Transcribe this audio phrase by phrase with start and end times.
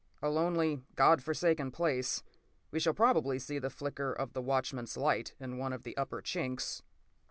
[0.19, 2.23] "A lonely, God forsaken place.
[2.71, 6.23] We shall probably see the flicker of the watchman's light in one of the upper
[6.23, 6.81] chinks."